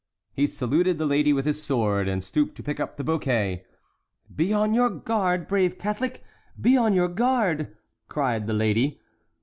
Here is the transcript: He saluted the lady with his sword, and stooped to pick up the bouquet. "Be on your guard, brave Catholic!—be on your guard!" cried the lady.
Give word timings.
He 0.33 0.47
saluted 0.47 0.97
the 0.97 1.05
lady 1.05 1.31
with 1.31 1.45
his 1.45 1.61
sword, 1.61 2.07
and 2.07 2.23
stooped 2.23 2.55
to 2.55 2.63
pick 2.63 2.79
up 2.79 2.97
the 2.97 3.03
bouquet. 3.03 3.65
"Be 4.35 4.51
on 4.51 4.73
your 4.73 4.89
guard, 4.89 5.47
brave 5.47 5.77
Catholic!—be 5.77 6.75
on 6.75 6.95
your 6.95 7.07
guard!" 7.07 7.77
cried 8.09 8.47
the 8.47 8.53
lady. 8.55 8.99